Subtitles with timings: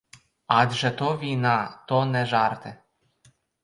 [0.47, 2.75] Адже то війна, то не жарти.